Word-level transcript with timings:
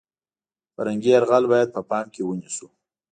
فرهنګي 0.75 1.09
یرغل 1.15 1.43
باید 1.51 1.69
په 1.75 1.81
پام 1.89 2.05
کې 2.13 2.21
ونیسو. 2.25 2.67